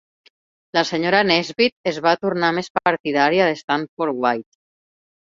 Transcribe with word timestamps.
La 0.75 0.81
senyora 0.91 1.17
Nesbit 1.31 1.91
es 1.91 1.99
va 2.05 2.13
tornar 2.23 2.49
més 2.59 2.69
partidària 2.79 3.49
de 3.51 3.59
Stanford 3.61 4.17
White. 4.25 4.57